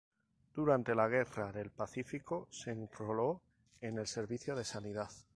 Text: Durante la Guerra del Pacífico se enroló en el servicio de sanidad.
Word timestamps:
Durante 0.55 0.95
la 0.95 1.07
Guerra 1.07 1.51
del 1.51 1.69
Pacífico 1.69 2.47
se 2.49 2.71
enroló 2.71 3.39
en 3.81 3.99
el 3.99 4.07
servicio 4.07 4.55
de 4.55 4.63
sanidad. 4.63 5.11